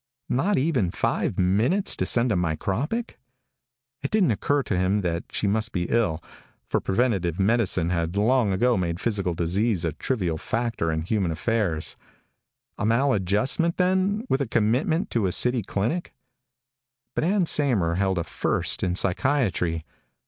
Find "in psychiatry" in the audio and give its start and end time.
18.81-19.85